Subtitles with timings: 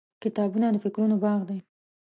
[0.23, 1.59] •کتابونه د فکرونو باغ دی.